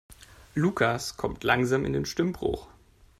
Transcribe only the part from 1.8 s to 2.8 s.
in den Stimmbruch.